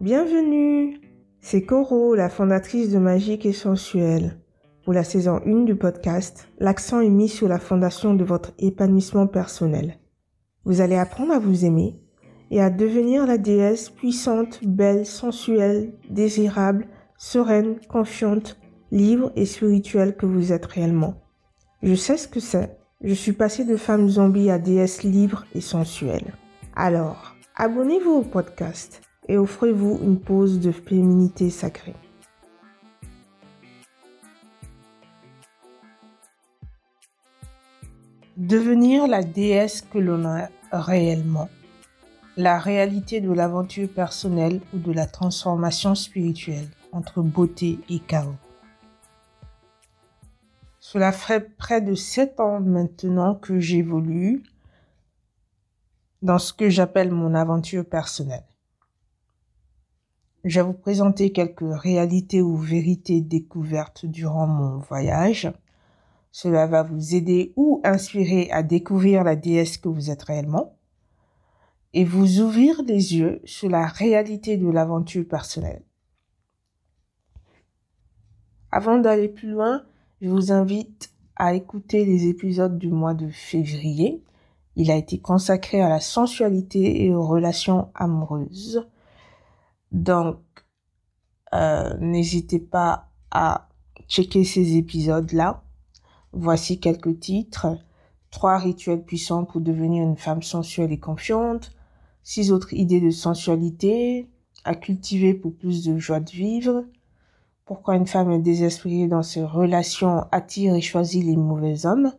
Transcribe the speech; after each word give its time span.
Bienvenue 0.00 1.00
C'est 1.40 1.62
Coro, 1.62 2.16
la 2.16 2.28
fondatrice 2.28 2.90
de 2.90 2.98
Magique 2.98 3.46
et 3.46 3.52
Sensuel. 3.52 4.36
Pour 4.84 4.94
la 4.94 5.04
saison 5.04 5.40
1 5.46 5.64
du 5.64 5.76
podcast, 5.76 6.48
l'accent 6.58 7.00
est 7.00 7.10
mis 7.10 7.28
sur 7.28 7.46
la 7.46 7.60
fondation 7.60 8.14
de 8.14 8.24
votre 8.24 8.52
épanouissement 8.58 9.28
personnel. 9.28 9.98
Vous 10.64 10.80
allez 10.80 10.96
apprendre 10.96 11.32
à 11.32 11.38
vous 11.38 11.64
aimer 11.64 12.00
et 12.50 12.60
à 12.60 12.70
devenir 12.70 13.26
la 13.26 13.38
déesse 13.38 13.90
puissante, 13.90 14.60
belle, 14.64 15.06
sensuelle, 15.06 15.92
désirable, 16.10 16.88
sereine, 17.16 17.76
confiante, 17.88 18.58
libre 18.90 19.30
et 19.36 19.46
spirituelle 19.46 20.16
que 20.16 20.26
vous 20.26 20.52
êtes 20.52 20.66
réellement. 20.66 21.22
Je 21.82 21.94
sais 21.94 22.16
ce 22.16 22.26
que 22.26 22.40
c'est. 22.40 22.76
Je 23.04 23.14
suis 23.14 23.32
passée 23.32 23.64
de 23.64 23.76
femme 23.76 24.08
zombie 24.08 24.50
à 24.50 24.58
déesse 24.58 25.04
libre 25.04 25.44
et 25.54 25.60
sensuelle. 25.60 26.34
Alors, 26.74 27.36
abonnez-vous 27.56 28.10
au 28.10 28.22
podcast 28.22 29.02
et 29.28 29.36
offrez-vous 29.36 30.00
une 30.02 30.18
pause 30.18 30.60
de 30.60 30.72
féminité 30.72 31.50
sacrée. 31.50 31.94
Devenir 38.36 39.06
la 39.06 39.22
déesse 39.22 39.82
que 39.82 39.98
l'on 39.98 40.24
a 40.24 40.48
réellement. 40.72 41.48
La 42.36 42.58
réalité 42.58 43.20
de 43.20 43.30
l'aventure 43.30 43.88
personnelle 43.88 44.60
ou 44.74 44.78
de 44.78 44.90
la 44.90 45.06
transformation 45.06 45.94
spirituelle 45.94 46.68
entre 46.92 47.22
beauté 47.22 47.78
et 47.90 47.98
chaos. 47.98 48.34
Cela 50.80 51.12
fait 51.12 51.56
près 51.56 51.80
de 51.80 51.94
sept 51.94 52.40
ans 52.40 52.60
maintenant 52.60 53.34
que 53.34 53.60
j'évolue 53.60 54.42
dans 56.22 56.38
ce 56.38 56.52
que 56.52 56.68
j'appelle 56.68 57.10
mon 57.10 57.34
aventure 57.34 57.84
personnelle. 57.84 58.44
Je 60.44 60.60
vais 60.60 60.66
vous 60.66 60.72
présenter 60.72 61.30
quelques 61.30 61.62
réalités 61.62 62.42
ou 62.42 62.56
vérités 62.56 63.20
découvertes 63.20 64.06
durant 64.06 64.48
mon 64.48 64.78
voyage. 64.78 65.52
Cela 66.32 66.66
va 66.66 66.82
vous 66.82 67.14
aider 67.14 67.52
ou 67.54 67.80
inspirer 67.84 68.50
à 68.50 68.64
découvrir 68.64 69.22
la 69.22 69.36
déesse 69.36 69.76
que 69.76 69.88
vous 69.88 70.10
êtes 70.10 70.24
réellement 70.24 70.76
et 71.94 72.04
vous 72.04 72.40
ouvrir 72.40 72.82
les 72.82 73.14
yeux 73.14 73.40
sur 73.44 73.68
la 73.68 73.86
réalité 73.86 74.56
de 74.56 74.68
l'aventure 74.68 75.28
personnelle. 75.28 75.84
Avant 78.72 78.98
d'aller 78.98 79.28
plus 79.28 79.50
loin, 79.50 79.84
je 80.22 80.28
vous 80.28 80.50
invite 80.50 81.12
à 81.36 81.54
écouter 81.54 82.04
les 82.04 82.26
épisodes 82.26 82.78
du 82.78 82.88
mois 82.88 83.14
de 83.14 83.28
février. 83.28 84.24
Il 84.74 84.90
a 84.90 84.96
été 84.96 85.20
consacré 85.20 85.82
à 85.82 85.88
la 85.88 86.00
sensualité 86.00 87.04
et 87.04 87.14
aux 87.14 87.26
relations 87.26 87.90
amoureuses. 87.94 88.88
Donc, 89.92 90.38
euh, 91.54 91.94
n'hésitez 92.00 92.58
pas 92.58 93.10
à 93.30 93.68
checker 94.08 94.44
ces 94.44 94.76
épisodes-là. 94.76 95.62
Voici 96.32 96.80
quelques 96.80 97.20
titres. 97.20 97.78
Trois 98.30 98.56
rituels 98.56 99.04
puissants 99.04 99.44
pour 99.44 99.60
devenir 99.60 100.02
une 100.02 100.16
femme 100.16 100.42
sensuelle 100.42 100.92
et 100.92 100.98
confiante. 100.98 101.72
Six 102.22 102.50
autres 102.50 102.72
idées 102.72 103.00
de 103.00 103.10
sensualité 103.10 104.30
à 104.64 104.74
cultiver 104.74 105.34
pour 105.34 105.54
plus 105.54 105.84
de 105.84 105.98
joie 105.98 106.20
de 106.20 106.30
vivre. 106.30 106.84
Pourquoi 107.66 107.96
une 107.96 108.06
femme 108.06 108.42
désespérée 108.42 109.08
dans 109.08 109.22
ses 109.22 109.44
relations 109.44 110.24
attire 110.32 110.74
et 110.74 110.80
choisit 110.80 111.24
les 111.24 111.36
mauvais 111.36 111.84
hommes. 111.84 112.12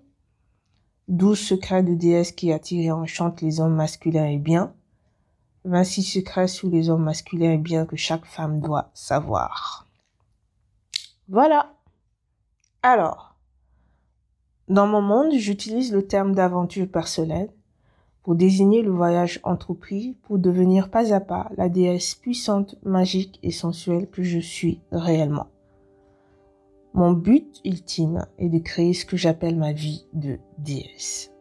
Douze 1.07 1.39
secrets 1.39 1.83
de 1.83 1.95
déesse 1.95 2.31
qui 2.31 2.51
attirent 2.51 2.83
et 2.83 2.91
enchantent 2.91 3.41
les 3.41 3.59
hommes 3.59 3.75
masculins 3.75 4.27
et 4.27 4.38
bien. 4.38 4.73
26 5.66 6.03
secrets 6.03 6.47
sous 6.47 6.69
les 6.69 6.89
hommes 6.89 7.03
masculins 7.03 7.53
et 7.53 7.58
bien 7.58 7.86
que 7.86 7.95
chaque 7.95 8.25
femme 8.25 8.59
doit 8.59 8.92
savoir. 8.94 9.88
Voilà. 11.30 11.73
Alors, 12.81 13.36
dans 14.67 14.88
mon 14.88 15.02
monde, 15.02 15.34
j'utilise 15.34 15.94
le 15.94 16.07
terme 16.07 16.35
d'aventure 16.35 16.88
personnelle 16.88 17.50
pour 18.23 18.35
désigner 18.35 18.81
le 18.81 18.91
voyage 18.91 19.40
entrepris 19.44 20.18
pour 20.23 20.40
devenir 20.40 20.90
pas 20.90 21.13
à 21.13 21.19
pas 21.19 21.50
la 21.57 21.68
déesse 21.68 22.16
puissante, 22.16 22.75
magique 22.84 23.40
et 23.44 23.52
sensuelle 23.52 24.09
que 24.09 24.23
je 24.23 24.40
suis 24.40 24.79
réellement. 24.91 25.47
Mon 26.94 27.12
but 27.12 27.59
ultime 27.66 28.25
est 28.38 28.50
de 28.50 28.59
créer 28.59 28.94
ce 28.94 29.06
que 29.06 29.18
j'appelle 29.18 29.57
ma 29.57 29.73
vie 29.73 30.06
de 30.13 30.40
déesse. 30.59 31.32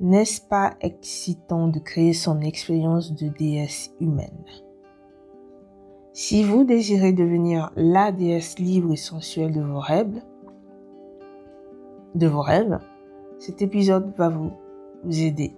N'est-ce 0.00 0.40
pas 0.40 0.76
excitant 0.80 1.68
de 1.68 1.78
créer 1.78 2.14
son 2.14 2.40
expérience 2.40 3.12
de 3.14 3.28
déesse 3.28 3.94
humaine? 4.00 4.46
Si 6.14 6.42
vous 6.42 6.64
désirez 6.64 7.12
devenir 7.12 7.70
la 7.76 8.10
déesse 8.10 8.58
libre 8.58 8.94
et 8.94 8.96
sensuelle 8.96 9.52
de 9.52 9.60
vos 9.60 9.78
rêves, 9.78 10.22
de 12.14 12.26
vos 12.26 12.40
rêves, 12.40 12.78
cet 13.38 13.60
épisode 13.60 14.14
va 14.16 14.30
vous, 14.30 14.52
aider. 15.10 15.54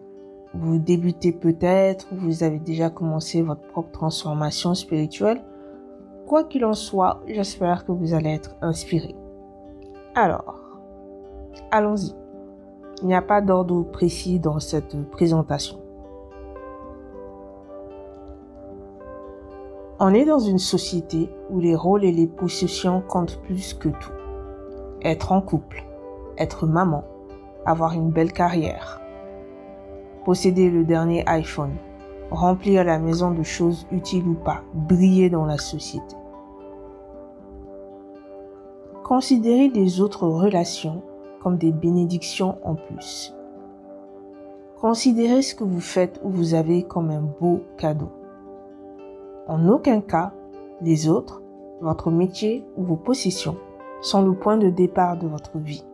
Vous 0.55 0.79
débutez 0.79 1.31
peut-être, 1.31 2.09
vous 2.13 2.43
avez 2.43 2.59
déjà 2.59 2.91
commencé 2.91 3.43
votre 3.43 3.67
propre 3.69 3.93
transformation 3.93 4.75
spirituelle. 4.75 5.45
Quoi 6.27 6.43
qu'il 6.45 6.65
en 6.65 6.75
soit, 6.75 7.21
j'espère 7.29 7.87
que 7.87 7.93
vous 7.93 8.13
allez 8.13 8.31
être 8.31 8.57
inspiré. 8.61 9.15
Alors, 10.17 10.61
allons-y. 11.71 12.22
Il 13.03 13.09
n'y 13.09 13.17
a 13.17 13.23
pas 13.23 13.41
d'ordre 13.41 13.83
précis 13.83 14.39
dans 14.39 14.61
cette 14.61 14.97
présentation. 15.11 15.77
On 19.99 20.15
est 20.15 20.25
dans 20.25 20.39
une 20.39 20.61
société 20.61 21.29
où 21.51 21.59
les 21.59 21.75
rôles 21.75 22.05
et 22.05 22.13
les 22.13 22.29
possessions 22.29 23.03
comptent 23.09 23.41
plus 23.43 23.75
que 23.75 23.89
tout. 23.89 24.13
Être 25.03 25.33
en 25.33 25.41
couple, 25.41 25.85
être 26.39 26.69
maman, 26.69 27.03
avoir 27.67 27.93
une 27.95 28.11
belle 28.11 28.33
carrière, 28.33 29.01
posséder 30.25 30.71
le 30.71 30.85
dernier 30.85 31.25
iPhone, 31.27 31.75
remplir 32.31 32.85
la 32.85 33.01
maison 33.01 33.33
de 33.33 33.43
choses 33.43 33.85
utiles 33.91 34.29
ou 34.29 34.35
pas, 34.35 34.63
briller 34.75 35.29
dans 35.29 35.45
la 35.45 35.59
société. 35.59 36.15
Considérer 39.03 39.69
les 39.71 40.01
autres 40.01 40.29
relations 40.29 41.03
comme 41.43 41.59
des 41.59 41.73
bénédictions 41.73 42.59
en 42.65 42.75
plus. 42.75 43.35
Considérez 44.81 45.43
ce 45.43 45.55
que 45.55 45.65
vous 45.65 45.81
faites 45.81 46.21
ou 46.25 46.31
vous 46.31 46.55
avez 46.55 46.83
comme 46.83 47.11
un 47.11 47.23
beau 47.41 47.61
cadeau. 47.77 48.11
En 49.49 49.69
aucun 49.69 50.01
cas, 50.01 50.33
les 50.81 51.09
autres, 51.09 51.43
votre 51.81 52.11
métier 52.11 52.65
ou 52.77 52.85
vos 52.85 52.97
possessions 52.97 53.57
sont 54.01 54.23
le 54.23 54.35
point 54.35 54.57
de 54.57 54.71
départ 54.71 55.17
de 55.17 55.27
votre 55.27 55.59
vie. 55.59 55.85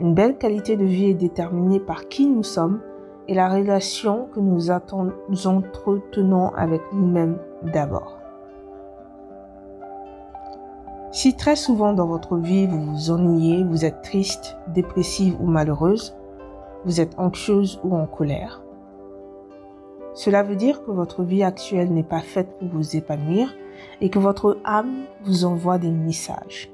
Une 0.00 0.14
belle 0.14 0.36
qualité 0.38 0.76
de 0.76 0.84
vie 0.84 1.10
est 1.10 1.14
déterminée 1.14 1.80
par 1.80 2.08
qui 2.08 2.26
nous 2.26 2.42
sommes 2.42 2.80
et 3.28 3.34
la 3.34 3.48
relation 3.48 4.28
que 4.32 4.40
nous 4.40 4.70
entretenons 4.70 6.48
avec 6.54 6.82
nous-mêmes 6.92 7.38
d'abord. 7.72 8.23
Si 11.14 11.36
très 11.36 11.54
souvent 11.54 11.92
dans 11.92 12.08
votre 12.08 12.38
vie 12.38 12.66
vous 12.66 12.82
vous 12.82 13.10
ennuyez, 13.12 13.62
vous 13.62 13.84
êtes 13.84 14.02
triste, 14.02 14.56
dépressive 14.74 15.40
ou 15.40 15.46
malheureuse, 15.46 16.16
vous 16.84 17.00
êtes 17.00 17.16
anxieuse 17.20 17.78
ou 17.84 17.94
en 17.94 18.04
colère, 18.04 18.64
cela 20.14 20.42
veut 20.42 20.56
dire 20.56 20.84
que 20.84 20.90
votre 20.90 21.22
vie 21.22 21.44
actuelle 21.44 21.92
n'est 21.92 22.02
pas 22.02 22.20
faite 22.20 22.58
pour 22.58 22.66
vous 22.66 22.96
épanouir 22.96 23.54
et 24.00 24.10
que 24.10 24.18
votre 24.18 24.58
âme 24.64 25.04
vous 25.22 25.44
envoie 25.44 25.78
des 25.78 25.92
messages. 25.92 26.72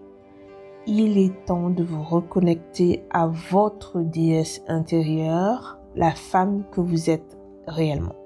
Il 0.86 1.18
est 1.18 1.44
temps 1.44 1.68
de 1.68 1.84
vous 1.84 2.02
reconnecter 2.02 3.04
à 3.10 3.26
votre 3.26 4.00
déesse 4.00 4.62
intérieure, 4.68 5.78
la 5.96 6.12
femme 6.12 6.62
que 6.72 6.80
vous 6.80 7.10
êtes 7.10 7.36
réellement. 7.66 8.16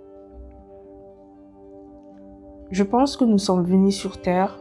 Je 2.71 2.85
pense 2.85 3.17
que 3.17 3.25
nous 3.25 3.39
sommes 3.39 3.65
venus 3.65 3.97
sur 3.97 4.21
Terre 4.21 4.61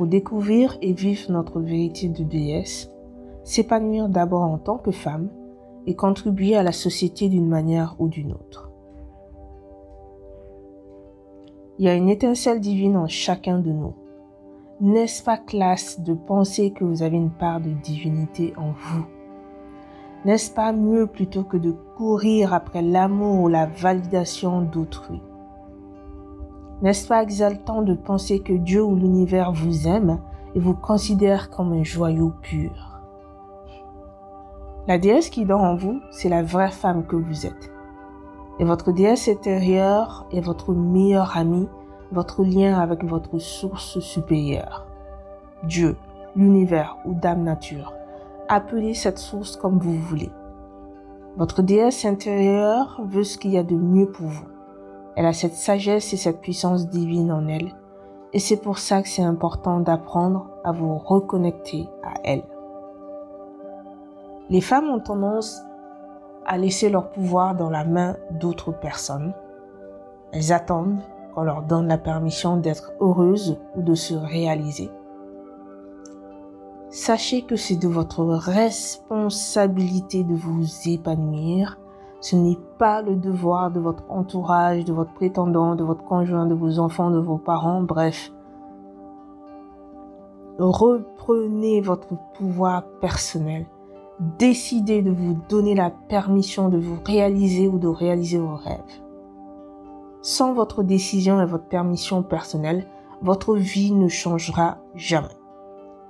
pour 0.00 0.06
découvrir 0.06 0.78
et 0.80 0.94
vivre 0.94 1.30
notre 1.30 1.60
vérité 1.60 2.08
de 2.08 2.24
déesse, 2.24 2.90
s'épanouir 3.44 4.08
d'abord 4.08 4.44
en 4.44 4.56
tant 4.56 4.78
que 4.78 4.92
femme 4.92 5.28
et 5.86 5.94
contribuer 5.94 6.56
à 6.56 6.62
la 6.62 6.72
société 6.72 7.28
d'une 7.28 7.46
manière 7.46 7.96
ou 7.98 8.08
d'une 8.08 8.32
autre. 8.32 8.70
Il 11.78 11.84
y 11.84 11.88
a 11.90 11.94
une 11.94 12.08
étincelle 12.08 12.60
divine 12.60 12.96
en 12.96 13.08
chacun 13.08 13.58
de 13.58 13.72
nous. 13.72 13.92
N'est-ce 14.80 15.22
pas 15.22 15.36
classe 15.36 16.00
de 16.00 16.14
penser 16.14 16.70
que 16.70 16.84
vous 16.84 17.02
avez 17.02 17.18
une 17.18 17.28
part 17.28 17.60
de 17.60 17.68
divinité 17.68 18.54
en 18.56 18.70
vous? 18.70 19.04
N'est-ce 20.24 20.50
pas 20.50 20.72
mieux 20.72 21.08
plutôt 21.08 21.44
que 21.44 21.58
de 21.58 21.72
courir 21.98 22.54
après 22.54 22.80
l'amour 22.80 23.42
ou 23.42 23.48
la 23.48 23.66
validation 23.66 24.62
d'autrui? 24.62 25.20
N'est-ce 26.82 27.06
pas 27.06 27.22
exaltant 27.22 27.82
de 27.82 27.94
penser 27.94 28.40
que 28.40 28.52
Dieu 28.52 28.82
ou 28.82 28.96
l'univers 28.96 29.52
vous 29.52 29.86
aime 29.86 30.18
et 30.54 30.60
vous 30.60 30.74
considère 30.74 31.50
comme 31.50 31.72
un 31.72 31.84
joyau 31.84 32.32
pur? 32.42 33.00
La 34.86 34.98
déesse 34.98 35.30
qui 35.30 35.44
dort 35.44 35.60
en 35.60 35.76
vous, 35.76 36.00
c'est 36.10 36.28
la 36.28 36.42
vraie 36.42 36.70
femme 36.70 37.04
que 37.04 37.16
vous 37.16 37.46
êtes. 37.46 37.70
Et 38.58 38.64
votre 38.64 38.92
déesse 38.92 39.28
intérieure 39.28 40.26
est 40.32 40.40
votre 40.40 40.72
meilleur 40.72 41.36
ami, 41.36 41.68
votre 42.12 42.42
lien 42.42 42.78
avec 42.78 43.04
votre 43.04 43.38
source 43.38 44.00
supérieure. 44.00 44.86
Dieu, 45.62 45.96
l'univers 46.34 46.96
ou 47.04 47.14
Dame 47.14 47.42
Nature. 47.42 47.92
Appelez 48.48 48.94
cette 48.94 49.18
source 49.18 49.56
comme 49.56 49.78
vous 49.78 49.94
voulez. 49.94 50.30
Votre 51.36 51.62
déesse 51.62 52.04
intérieure 52.04 53.00
veut 53.04 53.22
ce 53.22 53.38
qu'il 53.38 53.52
y 53.52 53.58
a 53.58 53.62
de 53.62 53.76
mieux 53.76 54.10
pour 54.10 54.26
vous. 54.26 54.49
Elle 55.20 55.26
a 55.26 55.34
cette 55.34 55.54
sagesse 55.54 56.14
et 56.14 56.16
cette 56.16 56.40
puissance 56.40 56.88
divine 56.88 57.30
en 57.30 57.46
elle. 57.46 57.74
Et 58.32 58.38
c'est 58.38 58.56
pour 58.56 58.78
ça 58.78 59.02
que 59.02 59.08
c'est 59.10 59.22
important 59.22 59.80
d'apprendre 59.80 60.48
à 60.64 60.72
vous 60.72 60.96
reconnecter 60.96 61.90
à 62.02 62.14
elle. 62.24 62.42
Les 64.48 64.62
femmes 64.62 64.88
ont 64.88 64.98
tendance 64.98 65.60
à 66.46 66.56
laisser 66.56 66.88
leur 66.88 67.10
pouvoir 67.10 67.54
dans 67.54 67.68
la 67.68 67.84
main 67.84 68.16
d'autres 68.30 68.72
personnes. 68.72 69.34
Elles 70.32 70.54
attendent 70.54 71.02
qu'on 71.34 71.42
leur 71.42 71.64
donne 71.64 71.88
la 71.88 71.98
permission 71.98 72.56
d'être 72.56 72.94
heureuses 73.02 73.58
ou 73.76 73.82
de 73.82 73.94
se 73.94 74.14
réaliser. 74.14 74.90
Sachez 76.88 77.42
que 77.42 77.56
c'est 77.56 77.76
de 77.76 77.88
votre 77.88 78.24
responsabilité 78.24 80.24
de 80.24 80.34
vous 80.34 80.64
épanouir. 80.86 81.78
Ce 82.20 82.36
n'est 82.36 82.58
pas 82.78 83.02
le 83.02 83.16
devoir 83.16 83.70
de 83.70 83.80
votre 83.80 84.04
entourage, 84.10 84.84
de 84.84 84.92
votre 84.92 85.12
prétendant, 85.14 85.74
de 85.74 85.84
votre 85.84 86.04
conjoint, 86.04 86.46
de 86.46 86.54
vos 86.54 86.78
enfants, 86.78 87.10
de 87.10 87.18
vos 87.18 87.38
parents, 87.38 87.82
bref. 87.82 88.30
Reprenez 90.58 91.80
votre 91.80 92.14
pouvoir 92.34 92.84
personnel. 93.00 93.66
Décidez 94.38 95.00
de 95.00 95.10
vous 95.10 95.34
donner 95.48 95.74
la 95.74 95.90
permission 95.90 96.68
de 96.68 96.76
vous 96.76 96.98
réaliser 97.06 97.66
ou 97.68 97.78
de 97.78 97.88
réaliser 97.88 98.38
vos 98.38 98.56
rêves. 98.56 99.00
Sans 100.20 100.52
votre 100.52 100.82
décision 100.82 101.40
et 101.40 101.46
votre 101.46 101.64
permission 101.64 102.22
personnelle, 102.22 102.84
votre 103.22 103.56
vie 103.56 103.92
ne 103.92 104.08
changera 104.08 104.76
jamais. 104.94 105.28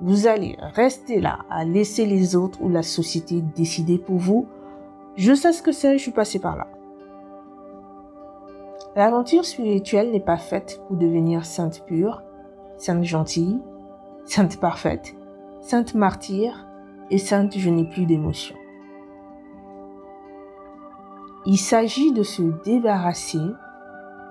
Vous 0.01 0.27
allez 0.27 0.57
rester 0.75 1.21
là 1.21 1.41
à 1.51 1.65
laisser 1.65 2.07
les 2.07 2.35
autres 2.35 2.61
ou 2.62 2.69
la 2.69 2.83
société 2.83 3.43
décider 3.43 3.99
pour 3.99 4.17
vous. 4.17 4.49
Je 5.21 5.35
sais 5.35 5.53
ce 5.53 5.61
que 5.61 5.71
c'est, 5.71 5.99
je 5.99 6.03
suis 6.03 6.13
passé 6.13 6.39
par 6.39 6.57
là. 6.57 6.67
L'aventure 8.97 9.45
spirituelle 9.45 10.13
n'est 10.13 10.19
pas 10.19 10.39
faite 10.39 10.81
pour 10.89 10.97
devenir 10.97 11.45
sainte 11.45 11.85
pure, 11.85 12.23
sainte 12.79 13.05
gentille, 13.05 13.61
sainte 14.25 14.59
parfaite, 14.59 15.15
sainte 15.61 15.95
martyre 15.95 16.67
et 17.11 17.19
sainte 17.19 17.59
je 17.59 17.69
n'ai 17.69 17.85
plus 17.85 18.07
d'émotion. 18.07 18.57
Il 21.45 21.59
s'agit 21.59 22.13
de 22.13 22.23
se 22.23 22.41
débarrasser 22.65 23.45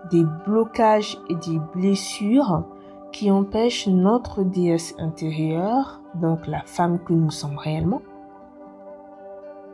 des 0.10 0.24
blocages 0.48 1.20
et 1.30 1.36
des 1.36 1.60
blessures 1.76 2.66
qui 3.12 3.30
empêche 3.30 3.86
notre 3.86 4.42
déesse 4.42 4.96
intérieure, 4.98 6.02
donc 6.16 6.48
la 6.48 6.64
femme 6.64 6.98
que 6.98 7.14
nous 7.14 7.30
sommes 7.30 7.60
réellement, 7.60 8.02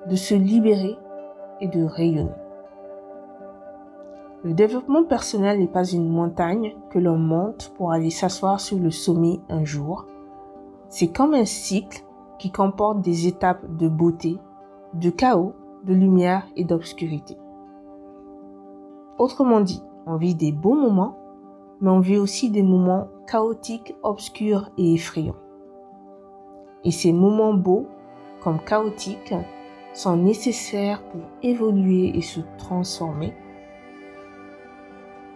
de 0.10 0.18
se 0.18 0.36
libérer 0.36 0.98
et 1.62 1.68
de 1.68 1.84
rayonner. 1.84 2.32
Le 4.44 4.54
développement 4.54 5.04
personnel 5.04 5.60
n'est 5.60 5.68
pas 5.68 5.86
une 5.86 6.10
montagne 6.10 6.76
que 6.92 7.00
l'on 7.00 7.18
monte 7.18 7.74
pour 7.78 7.92
aller 7.92 8.12
s'asseoir 8.12 8.60
sur 8.60 8.78
le 8.78 8.92
sommet 8.92 9.40
un 9.50 9.64
jour. 9.64 10.06
C'est 10.90 11.08
comme 11.08 11.34
un 11.34 11.46
cycle 11.46 12.04
qui 12.38 12.52
comporte 12.52 13.02
des 13.02 13.28
étapes 13.28 13.66
de 13.78 13.88
beauté, 13.88 14.38
de 14.94 15.10
chaos, 15.10 15.54
de 15.84 15.94
lumière 15.94 16.46
et 16.56 16.64
d'obscurité. 16.64 17.38
Autrement 19.18 19.62
dit, 19.62 19.82
on 20.06 20.18
vit 20.18 20.36
des 20.36 20.52
beaux 20.52 20.76
moments 20.76 21.18
mais 21.82 21.90
on 21.90 22.00
vit 22.00 22.18
aussi 22.18 22.50
des 22.50 22.64
moments 22.64 23.08
chaotiques, 23.28 23.96
obscurs 24.04 24.70
et 24.78 24.94
effrayants. 24.94 25.36
Et 26.84 26.92
ces 26.92 27.12
moments 27.12 27.54
beaux, 27.54 27.88
comme 28.42 28.60
chaotiques, 28.60 29.34
sont 29.96 30.18
nécessaires 30.18 31.02
pour 31.04 31.22
évoluer 31.42 32.16
et 32.16 32.22
se 32.22 32.42
transformer. 32.58 33.34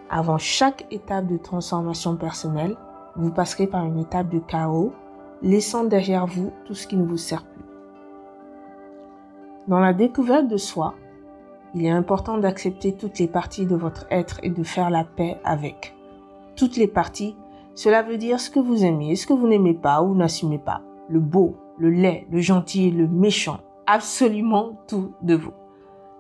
Avant 0.10 0.38
chaque 0.38 0.86
étape 0.92 1.28
de 1.28 1.38
transformation 1.38 2.16
personnelle, 2.16 2.76
vous 3.16 3.32
passerez 3.32 3.68
par 3.68 3.86
une 3.86 4.00
étape 4.00 4.30
de 4.30 4.40
chaos, 4.40 4.94
laissant 5.42 5.84
derrière 5.84 6.28
vous 6.28 6.52
tout 6.66 6.74
ce 6.74 6.88
qui 6.88 6.98
ne 6.98 7.06
vous 7.06 7.18
sert 7.18 7.44
plus. 7.44 7.64
Dans 9.68 9.80
la 9.80 9.94
découverte 9.94 10.48
de 10.48 10.58
soi, 10.58 10.96
il 11.74 11.86
est 11.86 11.92
important 11.92 12.38
d'accepter 12.38 12.94
toutes 12.94 13.20
les 13.20 13.28
parties 13.28 13.66
de 13.66 13.76
votre 13.76 14.06
être 14.12 14.40
et 14.44 14.50
de 14.50 14.64
faire 14.64 14.90
la 14.90 15.04
paix 15.04 15.40
avec 15.44 15.96
toutes 16.60 16.76
les 16.76 16.88
parties, 16.88 17.38
cela 17.74 18.02
veut 18.02 18.18
dire 18.18 18.42
ce 18.42 18.50
que 18.50 18.60
vous 18.60 18.84
aimez, 18.84 19.16
ce 19.16 19.26
que 19.26 19.32
vous 19.32 19.48
n'aimez 19.48 19.74
pas 19.74 20.02
ou 20.02 20.14
n'assumez 20.14 20.58
pas. 20.58 20.82
Le 21.08 21.22
beau, 21.22 21.56
le 21.78 21.90
laid, 21.90 22.28
le 22.30 22.42
gentil, 22.42 22.92
le 22.92 23.08
méchant, 23.08 23.62
absolument 23.90 24.80
tout 24.88 25.14
de 25.24 25.36
vous. 25.36 25.54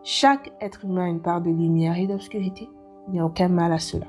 Chaque 0.03 0.51
être 0.59 0.85
humain 0.85 1.05
a 1.05 1.09
une 1.09 1.21
part 1.21 1.41
de 1.41 1.51
lumière 1.51 1.97
et 1.97 2.07
d'obscurité. 2.07 2.67
Il 3.07 3.13
n'y 3.13 3.19
a 3.19 3.25
aucun 3.25 3.47
mal 3.47 3.71
à 3.71 3.77
cela. 3.77 4.07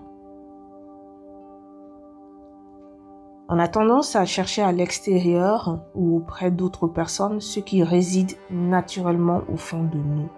On 3.50 3.58
a 3.58 3.68
tendance 3.68 4.16
à 4.16 4.24
chercher 4.24 4.62
à 4.62 4.72
l'extérieur 4.72 5.80
ou 5.94 6.16
auprès 6.16 6.50
d'autres 6.50 6.86
personnes 6.86 7.40
ce 7.40 7.60
qui 7.60 7.82
réside 7.82 8.32
naturellement 8.50 9.42
au 9.52 9.56
fond 9.56 9.82
de 9.82 9.98
nous. 9.98 10.30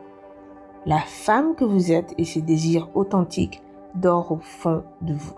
La 0.85 0.99
femme 0.99 1.55
que 1.55 1.65
vous 1.65 1.93
êtes 1.93 2.15
et 2.19 2.25
ses 2.25 2.43
désirs 2.43 2.89
authentiques 2.95 3.63
dorment 3.95 4.33
au 4.33 4.41
fond 4.41 4.83
de 5.01 5.15
vous. 5.15 5.35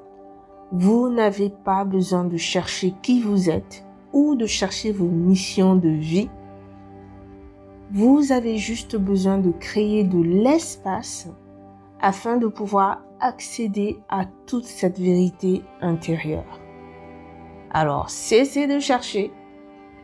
Vous 0.72 1.10
n'avez 1.10 1.50
pas 1.50 1.84
besoin 1.84 2.25
de 2.25 2.38
chercher 2.38 2.94
qui 3.02 3.20
vous 3.20 3.50
êtes 3.50 3.84
ou 4.14 4.37
de 4.37 4.46
chercher 4.46 4.90
vos 4.90 5.08
missions 5.08 5.76
de 5.76 5.90
vie. 5.90 6.30
Vous 7.94 8.32
avez 8.32 8.56
juste 8.56 8.96
besoin 8.96 9.38
de 9.38 9.52
créer 9.52 10.02
de 10.02 10.20
l'espace 10.20 11.29
afin 12.00 12.38
de 12.38 12.49
pouvoir 12.49 13.05
accéder 13.20 14.00
à 14.08 14.25
toute 14.46 14.64
cette 14.64 14.99
vérité 14.99 15.62
intérieure. 15.81 16.58
Alors 17.70 18.11
cessez 18.11 18.67
de 18.67 18.81
chercher 18.81 19.32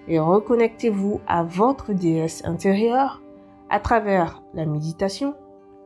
et 0.07 0.21
reconnectez-vous 0.21 1.21
à 1.27 1.43
votre 1.43 1.93
déesse 1.93 2.45
intérieure 2.45 3.25
à 3.71 3.81
travers 3.81 4.41
la 4.55 4.67
méditation, 4.67 5.35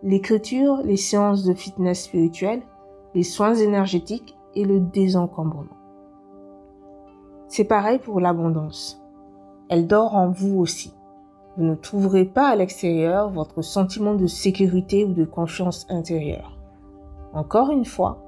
l'écriture, 0.03 0.83
les 0.85 0.99
séances 0.99 1.43
de 1.43 1.55
fitness 1.55 2.05
spirituelle, 2.05 2.61
les 3.15 3.23
soins 3.23 3.55
énergétiques 3.55 4.37
et 4.55 4.67
le 4.67 4.79
désencombrement. 4.79 5.79
C'est 7.49 7.65
pareil 7.65 7.99
pour 7.99 8.21
l'abondance. 8.21 9.03
Elle 9.71 9.87
dort 9.87 10.15
en 10.17 10.29
vous 10.29 10.59
aussi. 10.59 10.93
Vous 11.57 11.65
ne 11.65 11.77
trouverez 11.77 12.25
pas 12.25 12.49
à 12.49 12.57
l'extérieur 12.57 13.31
votre 13.31 13.63
sentiment 13.63 14.15
de 14.15 14.27
sécurité 14.27 15.05
ou 15.05 15.13
de 15.13 15.25
confiance 15.25 15.87
intérieure. 15.89 16.59
Encore 17.33 17.71
une 17.71 17.85
fois, 17.85 18.25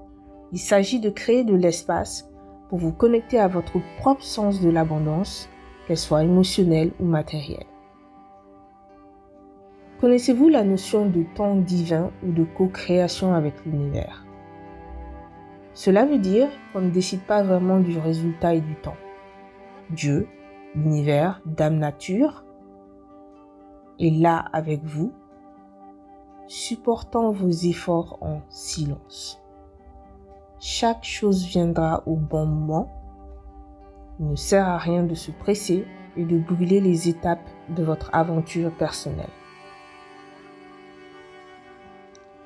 il 0.52 0.60
s'agit 0.60 1.00
de 1.00 1.10
créer 1.10 1.42
de 1.42 1.54
l'espace 1.54 2.30
pour 2.68 2.78
vous 2.78 2.92
connecter 2.92 3.38
à 3.38 3.48
votre 3.48 3.80
propre 3.98 4.22
sens 4.22 4.60
de 4.60 4.70
l'abondance, 4.70 5.48
qu'elle 5.86 5.96
soit 5.96 6.22
émotionnelle 6.22 6.92
ou 7.00 7.04
matérielle. 7.04 7.66
Connaissez-vous 10.00 10.48
la 10.48 10.62
notion 10.62 11.06
de 11.06 11.24
temps 11.34 11.56
divin 11.56 12.10
ou 12.24 12.30
de 12.30 12.44
co-création 12.44 13.34
avec 13.34 13.54
l'univers? 13.64 14.24
Cela 15.74 16.06
veut 16.06 16.18
dire 16.18 16.48
qu'on 16.72 16.80
ne 16.80 16.90
décide 16.90 17.22
pas 17.22 17.42
vraiment 17.42 17.80
du 17.80 17.98
résultat 17.98 18.54
et 18.54 18.60
du 18.60 18.76
temps. 18.76 18.96
Dieu, 19.90 20.28
l'univers, 20.74 21.40
Dame 21.44 21.78
Nature 21.78 22.45
est 23.98 24.10
là 24.10 24.44
avec 24.52 24.84
vous, 24.84 25.12
supportant 26.46 27.30
vos 27.30 27.50
efforts 27.50 28.18
en 28.20 28.40
silence. 28.48 29.42
Chaque 30.58 31.04
chose 31.04 31.44
viendra 31.44 32.02
au 32.06 32.16
bon 32.16 32.46
moment. 32.46 32.90
Il 34.18 34.28
ne 34.30 34.36
sert 34.36 34.66
à 34.66 34.78
rien 34.78 35.02
de 35.02 35.14
se 35.14 35.30
presser 35.30 35.84
et 36.16 36.24
de 36.24 36.38
brûler 36.38 36.80
les 36.80 37.08
étapes 37.08 37.48
de 37.68 37.82
votre 37.82 38.10
aventure 38.14 38.72
personnelle. 38.72 39.28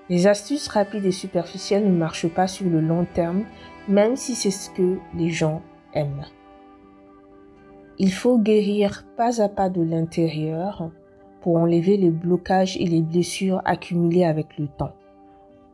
Les 0.08 0.26
astuces 0.26 0.66
rapides 0.66 1.04
et 1.04 1.12
superficielles 1.12 1.86
ne 1.86 1.96
marchent 1.96 2.28
pas 2.34 2.48
sur 2.48 2.68
le 2.68 2.80
long 2.80 3.06
terme, 3.14 3.44
même 3.86 4.16
si 4.16 4.34
c'est 4.34 4.50
ce 4.50 4.68
que 4.70 4.98
les 5.14 5.30
gens 5.30 5.62
aiment. 5.94 6.26
Il 7.96 8.12
faut 8.12 8.38
guérir 8.38 9.04
pas 9.16 9.40
à 9.40 9.48
pas 9.48 9.68
de 9.68 9.82
l'intérieur 9.82 10.90
pour 11.40 11.56
enlever 11.56 11.96
les 11.96 12.10
blocages 12.10 12.76
et 12.76 12.86
les 12.86 13.02
blessures 13.02 13.62
accumulées 13.64 14.24
avec 14.24 14.58
le 14.58 14.68
temps. 14.68 14.92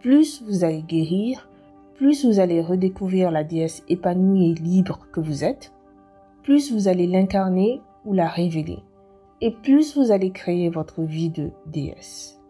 Plus 0.00 0.42
vous 0.42 0.64
allez 0.64 0.82
guérir, 0.82 1.49
plus 1.94 2.25
vous 2.25 2.40
allez 2.40 2.61
redécouvrir 2.61 3.30
la 3.30 3.44
déesse 3.44 3.82
épanouie 3.88 4.50
et 4.50 4.54
libre 4.54 5.06
que 5.12 5.20
vous 5.20 5.44
êtes, 5.44 5.73
plus 6.42 6.73
vous 6.73 6.88
allez 6.88 7.06
l'incarner 7.06 7.80
ou 8.04 8.12
la 8.12 8.28
révéler, 8.28 8.78
et 9.40 9.50
plus 9.50 9.96
vous 9.96 10.12
allez 10.12 10.30
créer 10.30 10.68
votre 10.68 11.02
vie 11.02 11.30
de 11.30 11.50
déesse. 11.66 12.40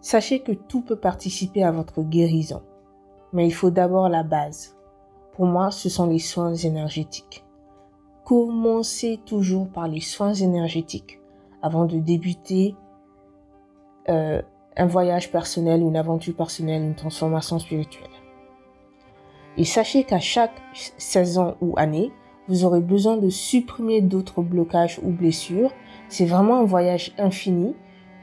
Sachez 0.00 0.40
que 0.40 0.52
tout 0.52 0.82
peut 0.82 0.96
participer 0.96 1.62
à 1.62 1.70
votre 1.70 2.02
guérison, 2.02 2.62
mais 3.32 3.46
il 3.46 3.54
faut 3.54 3.70
d'abord 3.70 4.08
la 4.08 4.24
base. 4.24 4.76
Pour 5.32 5.46
moi, 5.46 5.70
ce 5.70 5.88
sont 5.88 6.06
les 6.06 6.18
soins 6.18 6.54
énergétiques. 6.54 7.41
Commencez 8.24 9.20
toujours 9.26 9.68
par 9.68 9.88
les 9.88 10.00
soins 10.00 10.34
énergétiques 10.34 11.20
avant 11.60 11.86
de 11.86 11.98
débuter 11.98 12.76
euh, 14.08 14.42
un 14.76 14.86
voyage 14.86 15.30
personnel, 15.30 15.80
une 15.82 15.96
aventure 15.96 16.34
personnelle, 16.34 16.82
une 16.82 16.94
transformation 16.94 17.58
spirituelle. 17.58 18.08
Et 19.56 19.64
sachez 19.64 20.04
qu'à 20.04 20.20
chaque 20.20 20.62
saison 20.96 21.56
ou 21.60 21.74
année, 21.76 22.12
vous 22.48 22.64
aurez 22.64 22.80
besoin 22.80 23.16
de 23.16 23.28
supprimer 23.28 24.00
d'autres 24.00 24.42
blocages 24.42 24.98
ou 25.02 25.10
blessures. 25.10 25.72
C'est 26.08 26.24
vraiment 26.26 26.58
un 26.58 26.64
voyage 26.64 27.12
infini. 27.18 27.74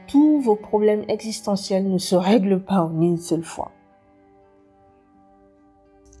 Tous 0.06 0.40
vos 0.40 0.56
problèmes 0.56 1.04
existentiels 1.08 1.88
ne 1.88 1.98
se 1.98 2.16
règlent 2.16 2.62
pas 2.62 2.82
en 2.82 3.00
une 3.00 3.16
seule 3.16 3.44
fois. 3.44 3.70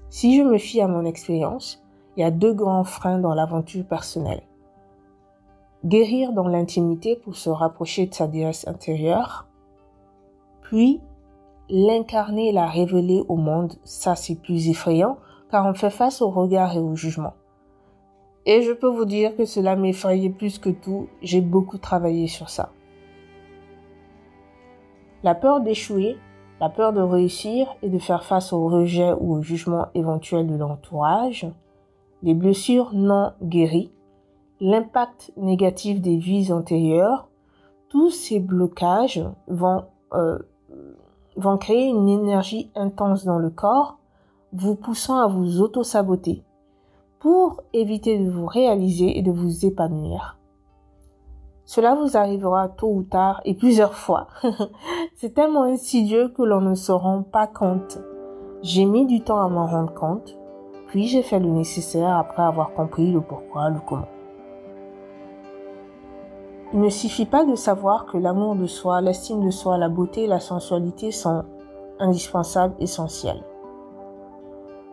Si 0.08 0.36
je 0.36 0.42
me 0.42 0.58
fie 0.58 0.80
à 0.80 0.88
mon 0.88 1.04
expérience, 1.04 1.79
il 2.16 2.20
y 2.20 2.24
a 2.24 2.30
deux 2.30 2.52
grands 2.52 2.84
freins 2.84 3.18
dans 3.18 3.34
l'aventure 3.34 3.84
personnelle. 3.84 4.42
Guérir 5.84 6.32
dans 6.32 6.48
l'intimité 6.48 7.16
pour 7.16 7.36
se 7.36 7.48
rapprocher 7.50 8.06
de 8.06 8.14
sa 8.14 8.26
déesse 8.26 8.66
intérieure, 8.68 9.46
puis 10.62 11.00
l'incarner 11.68 12.48
et 12.48 12.52
la 12.52 12.66
révéler 12.66 13.24
au 13.28 13.36
monde, 13.36 13.74
ça 13.84 14.16
c'est 14.16 14.34
plus 14.34 14.68
effrayant 14.68 15.18
car 15.50 15.66
on 15.66 15.74
fait 15.74 15.90
face 15.90 16.22
au 16.22 16.30
regard 16.30 16.76
et 16.76 16.80
au 16.80 16.94
jugement. 16.94 17.34
Et 18.46 18.62
je 18.62 18.72
peux 18.72 18.88
vous 18.88 19.04
dire 19.04 19.36
que 19.36 19.44
cela 19.44 19.76
m'effrayait 19.76 20.30
plus 20.30 20.58
que 20.58 20.70
tout, 20.70 21.08
j'ai 21.22 21.40
beaucoup 21.40 21.78
travaillé 21.78 22.26
sur 22.26 22.48
ça. 22.48 22.70
La 25.22 25.34
peur 25.34 25.60
d'échouer, 25.60 26.16
la 26.60 26.70
peur 26.70 26.92
de 26.92 27.00
réussir 27.00 27.66
et 27.82 27.90
de 27.90 27.98
faire 27.98 28.24
face 28.24 28.52
au 28.52 28.66
rejet 28.68 29.12
ou 29.12 29.34
au 29.34 29.42
jugement 29.42 29.88
éventuel 29.94 30.46
de 30.46 30.56
l'entourage, 30.56 31.46
les 32.22 32.34
blessures 32.34 32.90
non 32.92 33.32
guéries, 33.42 33.92
l'impact 34.60 35.32
négatif 35.36 36.00
des 36.00 36.16
vies 36.16 36.52
antérieures, 36.52 37.28
tous 37.88 38.10
ces 38.10 38.40
blocages 38.40 39.24
vont, 39.48 39.84
euh, 40.12 40.38
vont 41.36 41.58
créer 41.58 41.88
une 41.88 42.08
énergie 42.08 42.70
intense 42.74 43.24
dans 43.24 43.38
le 43.38 43.50
corps, 43.50 43.98
vous 44.52 44.74
poussant 44.74 45.18
à 45.18 45.26
vous 45.26 45.60
auto-saboter 45.60 46.42
pour 47.20 47.62
éviter 47.72 48.18
de 48.18 48.30
vous 48.30 48.46
réaliser 48.46 49.18
et 49.18 49.22
de 49.22 49.30
vous 49.30 49.66
épanouir. 49.66 50.38
Cela 51.64 51.94
vous 51.94 52.16
arrivera 52.16 52.68
tôt 52.68 52.92
ou 52.92 53.02
tard 53.04 53.40
et 53.44 53.54
plusieurs 53.54 53.94
fois. 53.94 54.26
C'est 55.14 55.34
tellement 55.34 55.62
insidieux 55.62 56.30
que 56.30 56.42
l'on 56.42 56.60
ne 56.60 56.74
se 56.74 56.90
rend 56.90 57.22
pas 57.22 57.46
compte. 57.46 57.98
J'ai 58.62 58.86
mis 58.86 59.06
du 59.06 59.20
temps 59.20 59.40
à 59.40 59.48
m'en 59.48 59.66
rendre 59.66 59.94
compte, 59.94 60.36
puis 60.90 61.06
j'ai 61.06 61.22
fait 61.22 61.38
le 61.38 61.48
nécessaire 61.48 62.16
après 62.16 62.42
avoir 62.42 62.72
compris 62.74 63.12
le 63.12 63.20
pourquoi, 63.20 63.70
le 63.70 63.78
comment. 63.86 64.08
Il 66.72 66.80
ne 66.80 66.88
suffit 66.88 67.26
pas 67.26 67.44
de 67.44 67.54
savoir 67.54 68.06
que 68.06 68.18
l'amour 68.18 68.56
de 68.56 68.66
soi, 68.66 69.00
l'estime 69.00 69.44
de 69.44 69.50
soi, 69.50 69.78
la 69.78 69.88
beauté 69.88 70.24
et 70.24 70.26
la 70.26 70.40
sensualité 70.40 71.12
sont 71.12 71.44
indispensables, 72.00 72.74
essentiels. 72.80 73.42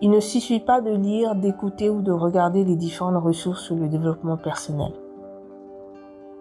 Il 0.02 0.12
ne 0.12 0.20
suffit 0.20 0.60
pas 0.60 0.82
de 0.82 0.92
lire, 0.92 1.34
d'écouter 1.34 1.90
ou 1.90 2.04
de 2.04 2.12
regarder 2.12 2.64
les 2.64 2.76
différentes 2.76 3.24
ressources 3.24 3.64
sur 3.64 3.76
le 3.76 3.88
développement 3.88 4.38
personnel. 4.38 4.94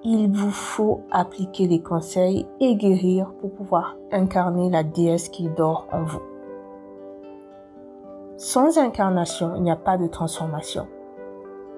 Il 0.05 0.31
vous 0.31 0.51
faut 0.51 1.01
appliquer 1.11 1.67
les 1.67 1.81
conseils 1.81 2.47
et 2.61 2.77
guérir 2.77 3.33
pour 3.41 3.51
pouvoir 3.53 3.97
incarner 4.13 4.69
la 4.69 4.83
déesse 4.83 5.31
qui 5.31 5.49
dort 5.49 5.87
en 5.93 6.03
vous. 6.03 6.36
Sans 8.38 8.76
incarnation, 8.76 9.55
il 9.57 9.62
n'y 9.62 9.71
a 9.71 9.76
pas 9.76 9.97
de 9.97 10.07
transformation. 10.07 10.87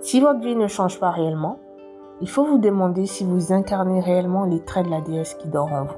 Si 0.01 0.21
votre 0.21 0.41
vie 0.41 0.57
ne 0.57 0.67
change 0.67 0.99
pas 0.99 1.11
réellement, 1.11 1.59
il 2.21 2.29
faut 2.29 2.45
vous 2.45 2.59
demander 2.59 3.07
si 3.07 3.25
vous 3.25 3.53
incarnez 3.53 4.01
réellement 4.01 4.45
les 4.45 4.65
traits 4.65 4.87
de 4.87 4.91
la 4.91 5.01
déesse 5.01 5.35
qui 5.35 5.49
dort 5.49 5.73
en 5.73 5.85
vous. 5.85 5.97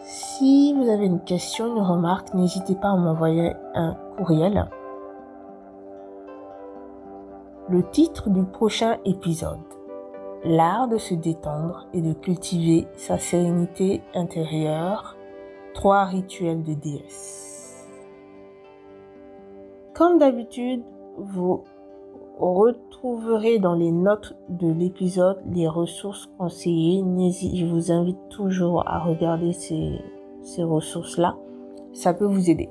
Si 0.00 0.72
vous 0.74 0.88
avez 0.88 1.06
une 1.06 1.24
question, 1.24 1.76
une 1.76 1.82
remarque, 1.82 2.34
n'hésitez 2.34 2.76
pas 2.76 2.90
à 2.90 2.96
m'envoyer 2.96 3.54
un 3.74 3.96
courriel. 4.16 4.70
Le 7.68 7.82
titre 7.90 8.30
du 8.30 8.44
prochain 8.44 8.98
épisode. 9.04 9.58
L'art 10.44 10.86
de 10.86 10.98
se 10.98 11.14
détendre 11.14 11.88
et 11.92 12.00
de 12.00 12.12
cultiver 12.12 12.86
sa 12.94 13.18
sérénité 13.18 14.02
intérieure. 14.14 15.16
Trois 15.74 16.04
rituels 16.04 16.62
de 16.62 16.74
déesse. 16.74 17.55
Comme 19.96 20.18
d'habitude, 20.18 20.82
vous 21.16 21.64
retrouverez 22.38 23.58
dans 23.58 23.74
les 23.74 23.90
notes 23.90 24.36
de 24.50 24.70
l'épisode 24.70 25.38
les 25.50 25.66
ressources 25.66 26.28
conseillées. 26.36 27.02
Je 27.02 27.64
vous 27.64 27.90
invite 27.90 28.18
toujours 28.28 28.86
à 28.86 28.98
regarder 28.98 29.54
ces, 29.54 29.98
ces 30.42 30.62
ressources-là. 30.62 31.38
Ça 31.94 32.12
peut 32.12 32.26
vous 32.26 32.50
aider. 32.50 32.68